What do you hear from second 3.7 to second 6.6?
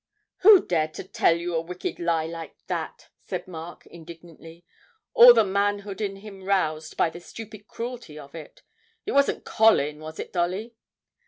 indignantly, all the manhood in him